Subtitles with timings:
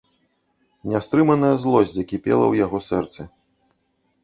[0.93, 3.21] Нястрыманая злосць закіпела ў яго сэрцы.